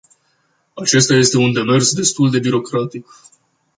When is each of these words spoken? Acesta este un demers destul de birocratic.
Acesta 0.73 1.13
este 1.13 1.37
un 1.37 1.51
demers 1.51 1.93
destul 1.93 2.29
de 2.29 2.39
birocratic. 2.39 3.05